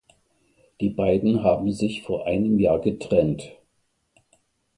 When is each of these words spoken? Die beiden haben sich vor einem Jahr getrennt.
Die 0.79 0.89
beiden 0.89 1.43
haben 1.43 1.71
sich 1.71 2.01
vor 2.01 2.25
einem 2.25 2.57
Jahr 2.59 2.79
getrennt. 2.81 3.51